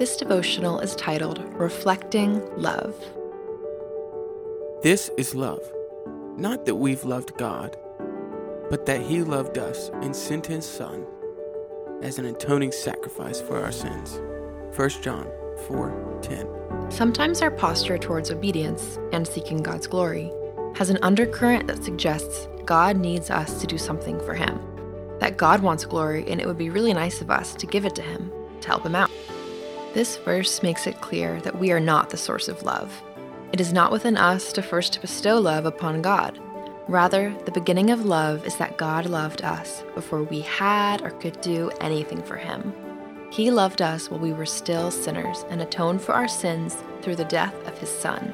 This 0.00 0.16
devotional 0.16 0.80
is 0.80 0.96
titled 0.96 1.44
Reflecting 1.60 2.40
Love. 2.56 2.96
This 4.82 5.10
is 5.18 5.34
love. 5.34 5.60
Not 6.38 6.64
that 6.64 6.76
we've 6.76 7.04
loved 7.04 7.36
God, 7.36 7.76
but 8.70 8.86
that 8.86 9.02
He 9.02 9.20
loved 9.20 9.58
us 9.58 9.90
and 10.00 10.16
sent 10.16 10.46
His 10.46 10.64
Son 10.64 11.04
as 12.00 12.18
an 12.18 12.24
atoning 12.24 12.72
sacrifice 12.72 13.42
for 13.42 13.62
our 13.62 13.70
sins. 13.70 14.22
1 14.74 15.02
John 15.02 15.26
4:10. 15.68 16.90
Sometimes 16.90 17.42
our 17.42 17.50
posture 17.50 17.98
towards 17.98 18.30
obedience 18.30 18.98
and 19.12 19.28
seeking 19.28 19.58
God's 19.58 19.86
glory 19.86 20.32
has 20.76 20.88
an 20.88 20.98
undercurrent 21.02 21.66
that 21.66 21.84
suggests 21.84 22.48
God 22.64 22.96
needs 22.96 23.28
us 23.30 23.60
to 23.60 23.66
do 23.66 23.76
something 23.76 24.18
for 24.20 24.32
Him, 24.32 24.58
that 25.18 25.36
God 25.36 25.60
wants 25.60 25.84
glory 25.84 26.24
and 26.26 26.40
it 26.40 26.46
would 26.46 26.56
be 26.56 26.70
really 26.70 26.94
nice 26.94 27.20
of 27.20 27.30
us 27.30 27.54
to 27.56 27.66
give 27.66 27.84
it 27.84 27.94
to 27.96 28.02
Him 28.02 28.32
to 28.62 28.68
help 28.68 28.86
Him 28.86 28.94
out. 28.94 29.10
This 29.92 30.16
verse 30.18 30.62
makes 30.62 30.86
it 30.86 31.00
clear 31.00 31.40
that 31.40 31.58
we 31.58 31.72
are 31.72 31.80
not 31.80 32.10
the 32.10 32.16
source 32.16 32.46
of 32.46 32.62
love. 32.62 33.02
It 33.52 33.60
is 33.60 33.72
not 33.72 33.90
within 33.90 34.16
us 34.16 34.52
to 34.52 34.62
first 34.62 35.00
bestow 35.00 35.38
love 35.40 35.66
upon 35.66 36.00
God. 36.00 36.38
Rather, 36.86 37.34
the 37.44 37.50
beginning 37.50 37.90
of 37.90 38.04
love 38.04 38.46
is 38.46 38.56
that 38.56 38.76
God 38.76 39.06
loved 39.06 39.42
us 39.42 39.82
before 39.96 40.22
we 40.22 40.42
had 40.42 41.02
or 41.02 41.10
could 41.10 41.40
do 41.40 41.70
anything 41.80 42.22
for 42.22 42.36
Him. 42.36 42.72
He 43.32 43.50
loved 43.50 43.82
us 43.82 44.08
while 44.08 44.20
we 44.20 44.32
were 44.32 44.46
still 44.46 44.92
sinners 44.92 45.44
and 45.50 45.60
atoned 45.60 46.02
for 46.02 46.12
our 46.12 46.28
sins 46.28 46.76
through 47.02 47.16
the 47.16 47.24
death 47.24 47.54
of 47.66 47.76
His 47.78 47.90
Son. 47.90 48.32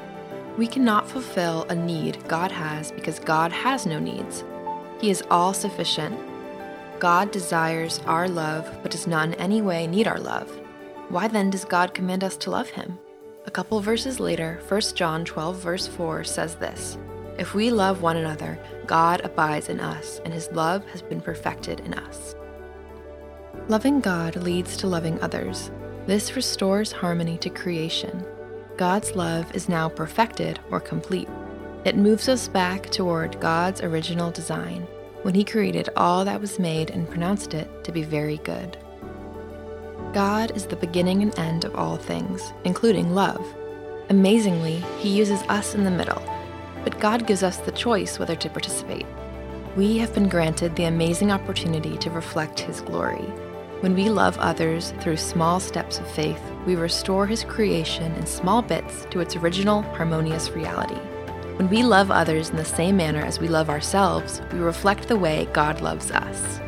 We 0.59 0.67
cannot 0.67 1.09
fulfill 1.09 1.63
a 1.69 1.75
need 1.75 2.27
God 2.27 2.51
has 2.51 2.91
because 2.91 3.17
God 3.17 3.51
has 3.51 3.87
no 3.87 3.97
needs. 3.97 4.43
He 4.99 5.09
is 5.09 5.23
all 5.31 5.53
sufficient. 5.53 6.19
God 6.99 7.31
desires 7.31 7.99
our 8.05 8.27
love 8.27 8.69
but 8.83 8.91
does 8.91 9.07
not 9.07 9.27
in 9.27 9.33
any 9.35 9.63
way 9.63 9.87
need 9.87 10.07
our 10.07 10.19
love. 10.19 10.51
Why 11.09 11.29
then 11.29 11.49
does 11.49 11.63
God 11.63 11.93
command 11.93 12.25
us 12.25 12.35
to 12.37 12.51
love 12.51 12.69
him? 12.69 12.99
A 13.45 13.51
couple 13.51 13.79
verses 13.79 14.19
later, 14.19 14.59
1 14.67 14.81
John 14.93 15.23
12, 15.23 15.57
verse 15.57 15.87
4 15.87 16.25
says 16.25 16.55
this 16.55 16.97
If 17.37 17.53
we 17.53 17.71
love 17.71 18.01
one 18.01 18.17
another, 18.17 18.59
God 18.85 19.21
abides 19.23 19.69
in 19.69 19.79
us, 19.79 20.19
and 20.25 20.33
his 20.33 20.51
love 20.51 20.85
has 20.89 21.01
been 21.01 21.21
perfected 21.21 21.79
in 21.79 21.93
us. 21.93 22.35
Loving 23.69 24.01
God 24.01 24.35
leads 24.35 24.75
to 24.77 24.87
loving 24.87 25.17
others. 25.21 25.71
This 26.07 26.35
restores 26.35 26.91
harmony 26.91 27.37
to 27.37 27.49
creation. 27.49 28.25
God's 28.75 29.15
love 29.15 29.53
is 29.55 29.69
now 29.69 29.87
perfected 29.87 30.59
or 30.71 30.81
complete. 30.81 31.29
It 31.85 31.95
moves 31.95 32.27
us 32.27 32.49
back 32.49 32.89
toward 32.89 33.39
God's 33.39 33.81
original 33.81 34.29
design 34.29 34.85
when 35.21 35.33
He 35.33 35.45
created 35.45 35.87
all 35.95 36.25
that 36.25 36.41
was 36.41 36.59
made 36.59 36.89
and 36.89 37.09
pronounced 37.09 37.53
it 37.53 37.85
to 37.85 37.93
be 37.93 38.03
very 38.03 38.37
good. 38.39 38.77
God 40.13 40.55
is 40.55 40.65
the 40.65 40.75
beginning 40.75 41.21
and 41.21 41.37
end 41.37 41.65
of 41.65 41.75
all 41.75 41.97
things, 41.97 42.53
including 42.63 43.13
love. 43.13 43.45
Amazingly, 44.09 44.77
He 44.99 45.09
uses 45.09 45.41
us 45.43 45.75
in 45.75 45.83
the 45.83 45.91
middle, 45.91 46.21
but 46.83 46.99
God 46.99 47.27
gives 47.27 47.43
us 47.43 47.57
the 47.57 47.71
choice 47.71 48.17
whether 48.17 48.35
to 48.35 48.49
participate. 48.49 49.05
We 49.75 49.97
have 49.99 50.13
been 50.13 50.29
granted 50.29 50.75
the 50.75 50.85
amazing 50.85 51.31
opportunity 51.31 51.97
to 51.97 52.09
reflect 52.09 52.61
His 52.61 52.81
glory. 52.81 53.25
When 53.81 53.93
we 53.93 54.09
love 54.09 54.37
others 54.39 54.93
through 55.01 55.17
small 55.17 55.59
steps 55.59 55.99
of 55.99 56.09
faith, 56.09 56.41
we 56.65 56.75
restore 56.75 57.27
His 57.27 57.43
creation 57.43 58.11
in 58.15 58.25
small 58.25 58.61
bits 58.61 59.05
to 59.11 59.19
its 59.19 59.35
original 59.35 59.83
harmonious 59.83 60.49
reality. 60.51 60.99
When 61.57 61.69
we 61.69 61.83
love 61.83 62.11
others 62.11 62.49
in 62.49 62.55
the 62.55 62.65
same 62.65 62.97
manner 62.97 63.23
as 63.23 63.39
we 63.39 63.47
love 63.47 63.69
ourselves, 63.69 64.41
we 64.51 64.59
reflect 64.59 65.07
the 65.07 65.17
way 65.17 65.47
God 65.53 65.81
loves 65.81 66.11
us. 66.11 66.59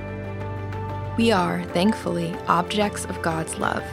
We 1.19 1.33
are, 1.33 1.65
thankfully, 1.73 2.33
objects 2.47 3.03
of 3.03 3.21
God's 3.21 3.57
love. 3.57 3.83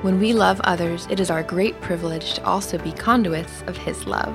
When 0.00 0.18
we 0.18 0.32
love 0.32 0.62
others, 0.64 1.06
it 1.10 1.20
is 1.20 1.30
our 1.30 1.42
great 1.42 1.78
privilege 1.82 2.32
to 2.32 2.44
also 2.44 2.78
be 2.78 2.90
conduits 2.92 3.60
of 3.66 3.76
His 3.76 4.06
love. 4.06 4.34